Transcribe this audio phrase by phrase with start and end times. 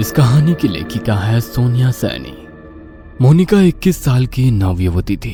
[0.00, 2.32] इस कहानी की लेखिका है सोनिया सैनी।
[3.20, 5.32] मोनिका 21 साल की नवयुवती थी।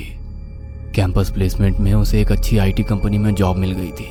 [0.94, 4.06] कैंपस प्लेसमेंट में उसे एक अच्छी आईटी कंपनी में जॉब मिल गई थी।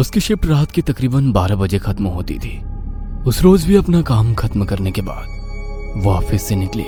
[0.00, 2.58] उसकी शिफ्ट रात की तकरीबन 12 बजे खत्म होती थी।
[3.26, 6.86] उस रोज भी अपना काम खत्म करने के बाद वो ऑफ़िस से निकली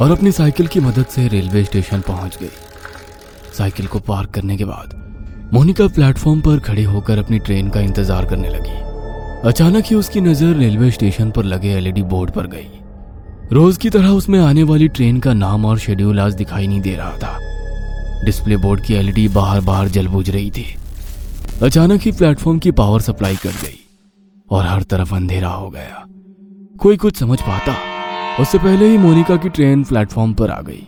[0.00, 2.50] और अपनी साइकिल की मदद से रेलवे स्टेशन पहुँच गई।
[3.58, 8.26] साइकिल को पार्क करने के बाद मोनिका प्लेटफॉर्म पर खड़ी होकर अपनी ट्रेन का इंतज़ार
[8.26, 8.87] करने लगी।
[9.44, 12.68] अचानक ही उसकी नज़र रेलवे स्टेशन पर लगे एलईडी बोर्ड पर गई।
[13.52, 16.94] रोज की तरह उसमें आने वाली ट्रेन का नाम और शेड्यूल आज दिखाई नहीं दे
[16.96, 20.64] रहा था। डिस्प्ले बोर्ड की एलईडी बाहर बाहर जल बुझ रही थी।
[21.62, 23.78] अचानक ही प्लेटफॉर्म की पावर सप्लाई कट गई
[24.50, 26.04] और हर तरफ़ अंधेरा हो गया।
[26.80, 27.76] कोई कुछ समझ पाता।
[28.42, 30.86] उससे पहले ही मोनिका की ट्रेन प्लेटफॉर्म पर आ गई।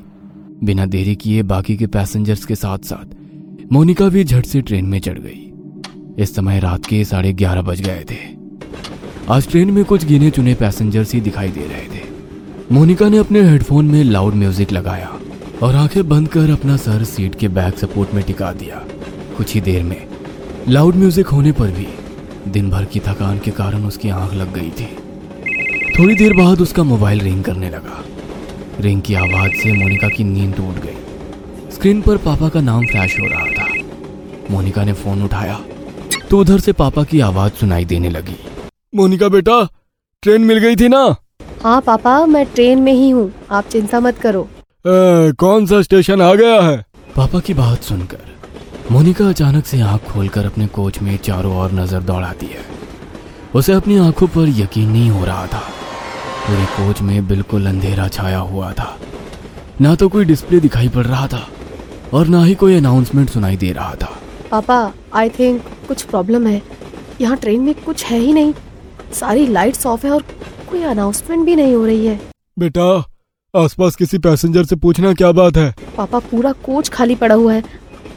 [0.64, 3.14] बिना देरी किए बाकी के पैसेंजर्स के साथ साथ
[3.73, 7.80] मोनिका भी झट से ट्रेन में चढ़ गई। इस समय रात के साढ़े ग्यारह बज
[7.80, 8.40] गए थे।
[9.30, 13.42] आज ट्रेन में कुछ गिने चुने पैसेंजर्स ही दिखाई दे रहे थे। मोनिका ने अपने
[13.42, 15.10] हेडफोन में लाउड म्यूज़िक लगाया
[15.62, 18.82] और आँखें बंद कर अपना सर सीट के बैक सपोर्ट में टिका दिया।
[19.37, 20.06] कुछ ही देर में
[20.68, 21.87] लाउड म्यूज़िक होने पर भी
[22.48, 24.88] दिन भर की थकान के कारण उसकी आँख लग गई थी।
[25.98, 28.04] थोड़ी देर बाद उसका मोबाइल रिंग करने लगा।
[28.80, 33.18] रिंग की आवाज़ से मोनिका की नींद टूट गई। स्क्रीन पर पापा का नाम फ्लैश
[33.20, 33.68] हो रहा था।
[34.50, 35.60] मोनिका ने फ़ोन उठाया
[36.30, 38.37] तो उधर से पापा की आवाज़ सुनाई देने लगी।
[38.93, 39.57] मोनिका बेटा
[40.23, 41.01] ट्रेन मिल गई थी ना?
[41.63, 44.43] हाँ पापा मैं ट्रेन में ही हूँ। आप चिंता मत करो।
[44.87, 46.77] ए, कौन सा स्टेशन आ गया है?
[47.16, 52.01] पापा की बात सुनकर मोनिका अचानक से आँख खोलकर अपने कोच में चारों ओर नज़र
[52.02, 52.65] दौड़ाती है।
[53.55, 55.61] उसे अपनी आँखों पर यकीन नहीं हो रहा था।
[56.46, 58.96] पूरे कोच में बिल्कुल अंधेरा छाया हुआ था।
[59.80, 61.46] ना तो कोई डिस्प्ले दिखाई पड़ रहा था
[62.15, 64.11] और ना ही कोई अनाउंसमेंट सुनाई दे रहा था।
[64.50, 64.81] पापा
[65.15, 66.61] आई थिंक कुछ प्रॉब्लम है।
[67.21, 68.53] यहाँ ट्रेन में कुछ है ही नहीं।
[69.12, 70.22] सारी लाइट्स ऑफ़ है और
[70.70, 72.19] कोई अनाउंसमेंट भी नहीं हो रही है।
[72.59, 72.84] बेटा
[73.54, 75.75] आसपास किसी पैसेंजर से पूछना क्या बात है?
[75.97, 77.62] पापा पूरा कोच खाली पड़ा हुआ है।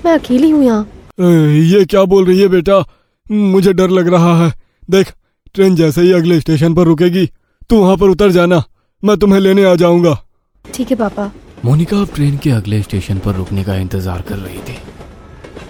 [0.05, 0.87] मैं अकेली हूँ यहाँ।
[1.19, 2.83] ये क्या बोल रही है बेटा?
[3.27, 4.51] मुझे डर लग रहा है।
[4.89, 5.13] देख
[5.55, 7.25] ट्रेन जैसे ही अगले स्टेशन पर रुकेगी
[7.69, 8.63] तू वहाँ पर उतर जाना।
[9.03, 10.17] मैं तुम्हें लेने आ जाऊँगा।
[10.65, 11.31] ठीक है पापा।
[11.65, 14.77] मोनिका अब ट्रेन के अगले स्टेशन पर रुकने का इंतज़ार कर रही थी।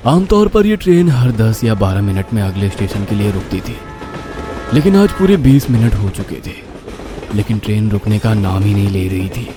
[0.06, 3.60] आमतौर पर यह ट्रेन हर 10 या 12 मिनट में अगले स्टेशन के लिए रुकती
[3.60, 3.76] थी।
[4.74, 6.54] लेकिन आज पूरे 20 मिनट हो चुके थे।
[7.36, 9.50] लेकिन ट्रेन रुकने का नाम ही नहीं ले रही थी।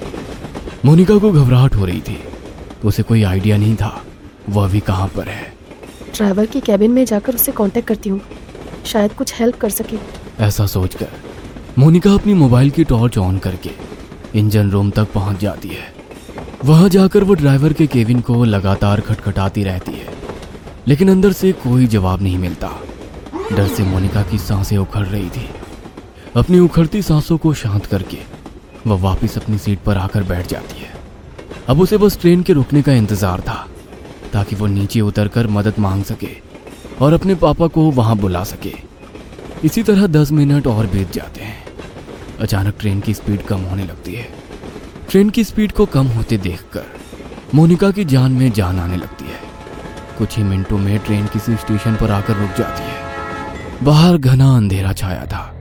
[0.85, 2.19] मोनिका को घबराहट हो रही थी।
[2.85, 4.05] उसे कोई आइडिया नहीं था
[4.49, 5.55] वह अभी कहाँ पर है।
[6.15, 8.21] ड्राइवर की कैबिन में जाकर उसे कांटेक्ट करती हूँ।
[8.87, 9.97] शायद कुछ हेल्प कर सके।
[10.41, 11.09] ऐसा सोचकर
[11.79, 13.71] मोनिका अपनी मोबाइल की टॉर्च ऑन करके
[14.35, 15.95] इंजन रूम तक पहुँच जाती है।
[16.65, 20.09] वहाँ जाकर वो ड्राइवर के केबिन को लगातार खटखटाती रहती है।
[20.89, 22.83] लेकिन अंदर से कोई जवाब नहीं मिलता।
[23.53, 25.49] डर से मोनिका की साँसें उखड़ रही थी।
[26.37, 28.19] अपनी उखड़ती सांसों को शांत करके
[28.87, 30.91] वह वापस अपनी सीट पर आकर बैठ जाती है।
[31.69, 33.67] अब उसे बस ट्रेन के रुकने का इंतज़ार था,
[34.33, 36.31] ताकि वो नीचे उतरकर मदद मांग सके
[37.01, 38.73] और अपने पापा को वहाँ बुला सके।
[39.65, 41.65] इसी तरह दस मिनट और बीत जाते हैं।
[42.41, 44.29] अचानक ट्रेन की स्पीड कम होने लगती है।
[45.11, 46.85] ट्रेन की स्पीड को कम होते देखकर
[47.55, 49.41] मोनिका की जान में जान आने लगती है।
[50.19, 53.06] कुछ ही मिनटों में ट्रेन किसी स्टेशन पर आकर रुक जाती है।
[53.83, 55.53] बाहर घना अंधेरा छाया था।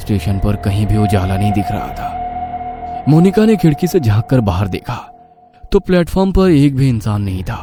[0.00, 4.40] स्टेशन पर कहीं भी उजाला नहीं दिख रहा था। मोनिका ने खिड़की से झाँक कर
[4.40, 4.94] बाहर देखा
[5.72, 7.56] तो प्लेटफॉर्म पर एक भी इंसान नहीं था।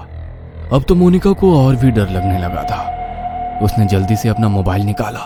[0.73, 4.83] अब तो मोनिका को और भी डर लगने लगा था। उसने जल्दी से अपना मोबाइल
[4.83, 5.19] निकाला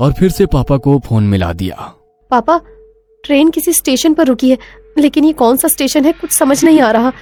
[0.00, 1.76] और फिर से पापा को फ़ोन मिला दिया।
[2.30, 2.60] पापा,
[3.24, 4.58] ट्रेन किसी स्टेशन पर रुकी है,
[4.98, 7.12] लेकिन ये कौन सा स्टेशन है कुछ समझ नहीं आ रहा।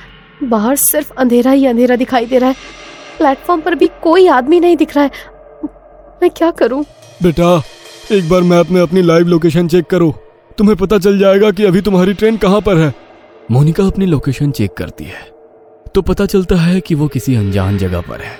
[0.42, 2.56] बाहर सिर्फ़ अंधेरा ही अंधेरा दिखाई दे रहा है।
[3.18, 5.10] प्लेटफॉर्म पर भी कोई आदमी नहीं दिख रहा है।
[6.22, 6.84] मैं क्या करूँ?
[7.22, 7.62] बेटा
[8.12, 10.10] एक बार मैप में अपनी लाइव लोकेशन चेक करो।
[10.58, 12.92] तुम्हें पता चल जाएगा कि अभी तुम्हारी ट्रेन कहाँ पर है।
[13.50, 15.28] मोनिका अपनी लोकेशन चेक करती है।
[15.94, 18.36] तो पता चलता है कि वो किसी अनजान जगह पर है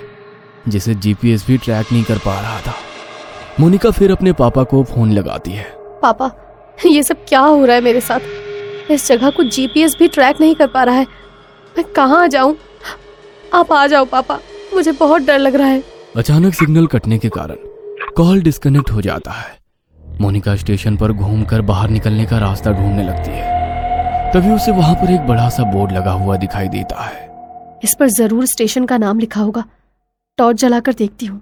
[0.67, 2.73] जिसे जीपीएस भी ट्रैक नहीं कर पा रहा था।
[3.59, 5.65] मोनिका फिर अपने पापा को फ़ोन लगाती है।
[6.01, 6.31] पापा
[6.85, 8.91] ये सब क्या हो रहा है मेरे साथ?
[8.91, 11.07] इस जगह को जीपीएस भी ट्रैक नहीं कर पा रहा है।
[11.77, 12.55] मैं कहाँ जाऊँ?
[13.53, 14.39] आप आ जाओ पापा।
[14.73, 15.83] मुझे बहुत डर लग रहा है।
[16.15, 17.55] अचानक सिग्नल कटने के कारण
[18.21, 23.31] कॉल डिस्कनेक्ट हो जाता है। मोनिका स्टेशन पर घूमकर बाहर निकलने का रास्ता ढूँढने लगती
[23.31, 27.95] है। तभी उसे वहाँ पर एक बड़ा सा बोर्ड लगा हुआ दिखाई देता है। इस
[27.99, 29.63] पर ज़रूर स्टेशन का नाम लिखा होगा।
[30.37, 31.41] टॉर्च जलाकर देखती हूँ।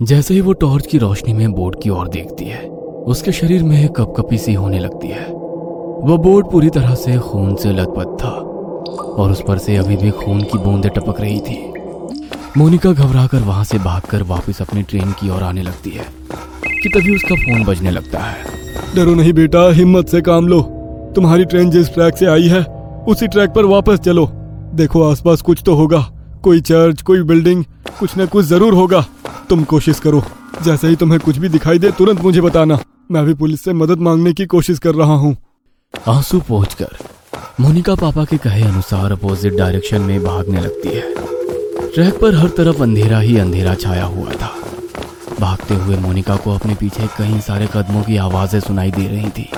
[0.00, 3.88] जैसे ही वो टॉर्च की रोशनी में बोर्ड की ओर देखती है उसके शरीर में
[3.88, 8.34] कपकपी सी होने लगती है। वह बोर्ड पूरी तरह से खून से लथपथ था
[9.14, 11.62] और उस पर से अभी भी खून की बूंदें टपक रही थी।
[12.56, 16.04] मोनिका घबराकर वहाँ से भागकर वापस अपनी ट्रेन की ओर आने लगती है
[16.82, 20.60] कि तभी उसका फ़ोन बजने लगता है। डरो नहीं बेटा हिम्मत से काम लो।
[21.14, 22.62] तुम्हारी ट्रेन जिस ट्रैक से आई है
[23.08, 24.26] उसी ट्रैक पर वापस चलो।
[24.74, 26.00] देखो आसपास कुछ तो होगा।
[26.44, 27.64] कोई चर्च कोई बिल्डिंग
[27.98, 29.04] कुछ न कुछ ज़रूर होगा।
[29.48, 30.22] तुम कोशिश करो।
[30.64, 32.78] जैसे ही तुम्हें कुछ भी दिखाई दे तुरंत मुझे बताना।
[33.12, 35.36] मैं भी पुलिस से मदद मांगने की कोशिश कर रहा हूँ।
[36.08, 36.96] आँसू पहुंचकर
[37.60, 41.10] मोनिका पापा के कहे अनुसार अपोजिट डायरेक्शन में भागने लगती है।
[41.94, 44.50] ट्रैक पर हर तरफ़ अंधेरा ही अंधेरा छाया हुआ था।
[45.40, 49.48] भागते हुए मोनिका को अपने पीछे कई सारे कदमों की आवाज़ें सुनाई दे रही थी।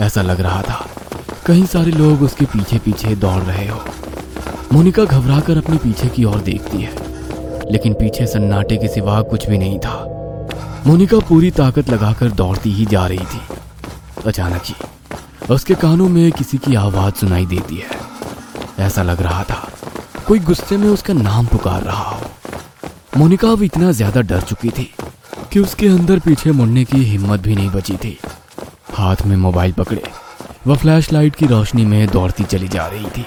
[0.00, 0.86] ऐसा लग रहा था
[1.46, 3.80] कई सारे लोग उसके पीछे पीछे दौड़ रहे हो।
[4.72, 6.92] मोनिका घबराकर अपने पीछे की ओर देखती है,
[7.72, 9.96] लेकिन पीछे सन्नाटे के सिवा कुछ भी नहीं था।
[10.86, 13.40] मोनिका पूरी ताकत लगाकर दौड़ती ही जा रही थी।
[14.26, 14.74] अचानक ही,
[15.50, 19.68] उसके कानों में किसी की आवाज़ सुनाई देती है। ऐसा लग रहा था
[20.28, 24.88] कोई गुस्से में उसका नाम पुकार रहा हो। मोनिका अब इतना ज़्यादा डर चुकी थी
[25.52, 28.16] कि उसके अंदर पीछे मुड़ने की हिम्मत भी नहीं बची थी।
[28.94, 30.02] हाथ में मोबाइल पकड़े,
[30.66, 33.24] वह फ्लैश लाइट की रोशनी में दौड़ती चली जा रही थी।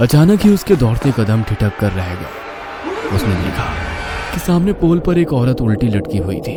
[0.00, 3.68] अचानक ही उसके दौड़ते कदम ठिठक कर रह गए। उसने देखा
[4.32, 6.56] कि सामने पोल पर एक औरत उल्टी लटकी हुई थी।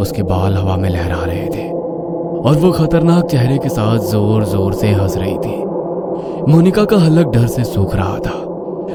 [0.00, 4.74] उसके बाल हवा में लहरा रहे थे और वो खतरनाक चेहरे के साथ ज़ोर ज़ोर
[4.74, 8.40] से हंस रही थी। मोनिका का हलक डर से सूख रहा था।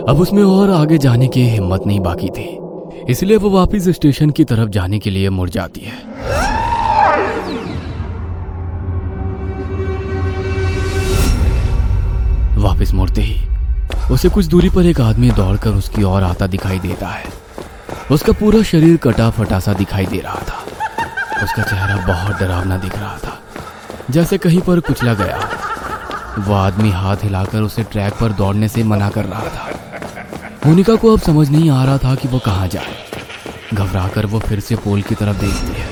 [0.10, 2.48] अब उसमें और आगे जाने की हिम्मत नहीं बाकी थी।
[3.12, 5.98] इसलिए वो वापस स्टेशन की तरफ़ जाने के लिए मुड़ जाती है।
[12.58, 13.48] वापस मुड़ते ही
[14.12, 17.24] उसे कुछ दूरी पर एक आदमी दौड़कर उसकी ओर आता दिखाई देता है।
[18.12, 20.64] उसका पूरा शरीर कटा फटा सा दिखाई दे रहा था।
[21.44, 23.40] उसका चेहरा बहुत डरावना दिख रहा था।
[24.10, 25.40] जैसे कहीं पर कुचला गया
[26.40, 31.14] वो आदमी हाथ हिलाकर उसे ट्रैक पर दौड़ने से मना कर रहा था। मोनिका को
[31.14, 32.96] अब समझ नहीं आ रहा था कि वो कहाँ जाए।
[33.74, 35.88] घबराकर वो फिर से पोल की तरफ़ देखती है,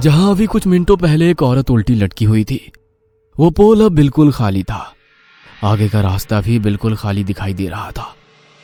[0.00, 2.60] जहाँ अभी कुछ मिनटों पहले एक औरत उल्टी लटकी हुई थी।
[3.36, 4.92] वो पोल अब बिल्कुल खाली था।
[5.64, 8.14] आगे का रास्ता भी बिल्कुल खाली दिखाई दे रहा था।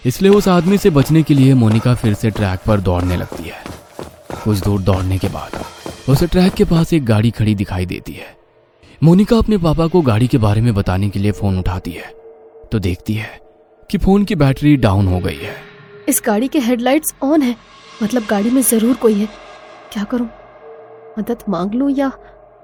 [0.03, 3.63] इसलिए उस आदमी से बचने के लिए मोनिका फिर से ट्रैक पर दौड़ने लगती है।
[4.45, 5.65] कुछ दूर दौड़ने के बाद
[6.09, 8.40] उसे ट्रैक के पास एक गाड़ी खड़ी दिखाई देती है।
[9.03, 12.09] मोनिका अपने पापा को गाड़ी के बारे में बताने के लिए फ़ोन उठाती है
[12.73, 13.29] तो देखती है
[13.91, 15.55] कि फ़ोन की बैटरी डाउन हो गई है।
[16.09, 17.55] इस गाड़ी के हेडलाइट्स ऑन है
[18.03, 19.29] मतलब गाड़ी में ज़रूर कोई है।
[19.93, 20.27] क्या करूँ?
[21.19, 22.11] मदद मांग लूँ या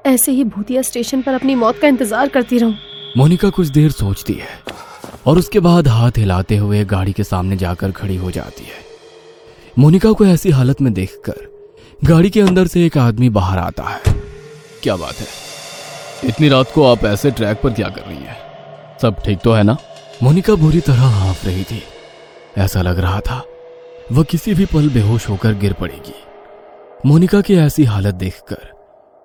[0.06, 2.74] ऐसे ही भूतिया स्टेशन पर अपनी मौत का इंतज़ार करती रहूँ?
[3.16, 4.60] मोनिका कुछ देर सोचती है
[5.26, 8.84] और उसके बाद हाथ हिलाते हुए गाड़ी के सामने जाकर खड़ी हो जाती है।
[9.78, 11.46] मोनिका को ऐसी हालत में देखकर
[12.00, 14.14] गाड़ी के अंदर से एक आदमी बाहर आता है।
[14.82, 15.26] क्या बात है?
[16.24, 18.36] इतनी रात को आप ऐसे ट्रैक पर क्या कर रही है?
[19.02, 19.76] सब ठीक तो है ना?
[20.22, 21.82] मोनिका बुरी तरह हाँफ रही थी।
[22.58, 23.42] ऐसा लग रहा था,
[24.12, 26.14] वह किसी भी पल बेहोश होकर गिर पड़ेगी।
[27.06, 28.74] मोनिका की ऐसी हालत देखकर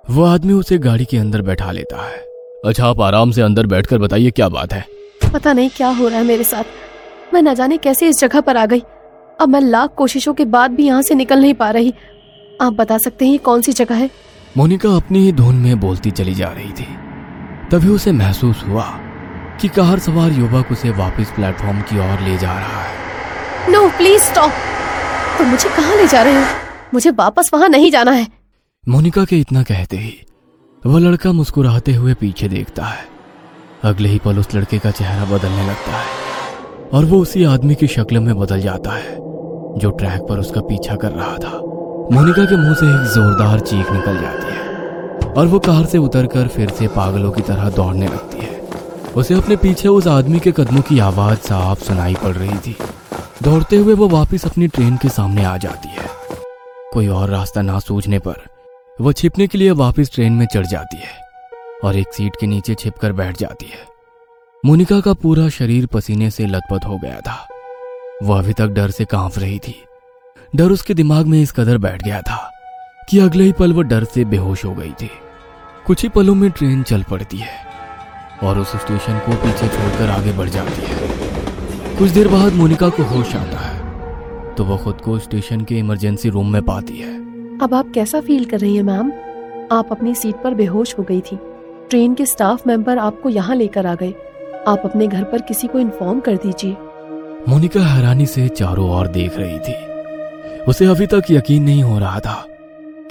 [0.05, 2.17] वो आदमी उसे गाड़ी के अंदर बैठा लेता है।
[2.65, 4.85] अच्छा आप आराम से अंदर बैठकर बताइए क्या बात है?
[5.33, 8.57] पता नहीं क्या हो रहा है मेरे साथ। मैं न जाने कैसे इस जगह पर
[8.57, 8.81] आ गई।
[9.39, 11.93] अब मैं लाख कोशिशों के बाद भी यहाँ से निकल नहीं पा रही।
[12.61, 14.09] आप बता सकते हैं कौन सी जगह है?
[14.57, 16.87] मोनिका अपनी ही धुन में बोलती चली जा रही थी।
[17.71, 18.83] तभी उसे महसूस हुआ
[19.61, 24.21] कि कार सवार युवक उसे वापस प्लेटफॉर्म की ओर ले जा रहा है। नो प्लीज़
[24.21, 24.51] स्टॉप
[25.37, 26.45] तुम मुझे कहाँ ले जा रहे हो?
[26.93, 28.27] मुझे वापस वहाँ नहीं जाना है।
[28.89, 30.13] मोनिका के इतना कहते ही
[30.85, 33.05] वह लड़का मुस्कुराते हुए पीछे देखता है।
[33.83, 36.05] अगले ही पल उस लड़के का चेहरा बदलने लगता है
[36.93, 39.15] और वो उसी आदमी की शक्ल में बदल जाता है
[39.77, 41.70] जो ट्रैक पर उसका पीछा कर रहा था।
[42.09, 46.47] मोनिका के मुँह से एक जोरदार चीख निकल जाती है और वो कार से उतरकर
[46.47, 48.59] फिर से पागलों की तरह दौड़ने लगती है।
[49.15, 52.75] उसे अपने पीछे उस आदमी के कदमों की आवाज़ साफ़ सुनाई पड़ रही थी।
[53.43, 56.09] दौड़ते हुए वो वापस अपनी ट्रेन के सामने आ जाती है।
[56.93, 58.35] कोई और रास्ता ना सूझने पर
[59.01, 61.19] वो छिपने के लिए वापस ट्रेन में चढ़ जाती है
[61.83, 63.87] और एक सीट के नीचे छिपकर बैठ जाती है।
[64.65, 67.47] मोनिका का पूरा शरीर पसीने से लथपथ हो गया था।
[68.23, 69.83] वह अभी तक डर से काँप रही थी।
[70.53, 72.37] डर उसके दिमाग में इस कदर बैठ गया था
[73.09, 75.09] कि अगले ही पल वो डर से बेहोश हो गई थी।
[75.85, 77.53] कुछ ही पलों में ट्रेन चल पड़ती है
[78.43, 83.03] और उस स्टेशन को पीछे छोड़कर आगे बढ़ जाती है। कुछ देर बाद मोनिका को
[83.03, 87.15] होश आता है तो वो खुद को स्टेशन के इमरजेंसी रूम में पाती है।
[87.59, 89.11] अब आप कैसा फील कर रही है मैम?
[89.71, 91.37] आप अपनी सीट पर बेहोश हो गई थी।
[91.89, 94.13] ट्रेन के स्टाफ मेंबर आपको यहाँ लेकर आ गए।
[94.67, 96.75] आप अपने घर पर किसी को इन्फॉर्म कर दीजिए।
[97.49, 99.90] मोनिका हैरानी से चारों ओर देख रही थी।
[100.67, 102.45] उसे अभी तक यकीन नहीं हो रहा था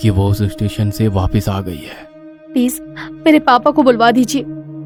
[0.00, 2.08] कि वो उस स्टेशन से वापस आ गई है।
[2.52, 2.80] प्लीज़
[3.26, 4.42] मेरे पापा को बुलवा दीजिए।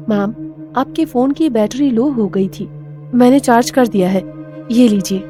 [0.09, 0.35] मैम
[0.77, 2.69] आपके फ़ोन की बैटरी लो हो गई थी।
[3.13, 4.23] मैंने चार्ज कर दिया है।
[4.71, 5.23] ये लीजिए।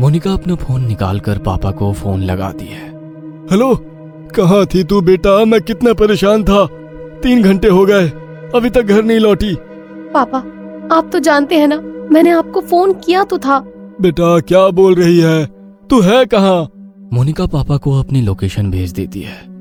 [0.00, 2.88] मोनिका अपना फ़ोन निकाल कर पापा को फ़ोन लगाती है।
[3.50, 3.74] हेलो
[4.36, 5.44] कहाँ थी तू बेटा?
[5.44, 6.66] मैं कितना परेशान था।
[7.22, 8.08] तीन घंटे हो गए।
[8.54, 9.54] अभी तक घर नहीं लौटी।
[10.14, 10.38] पापा
[10.96, 11.80] आप तो जानते हैं ना
[12.12, 13.58] मैंने आपको फ़ोन किया तो था।
[14.00, 15.46] बेटा क्या बोल रही है?
[15.90, 16.68] तू है कहाँ?
[17.16, 19.55] मोनिका पापा को अपनी लोकेशन भेज देती है।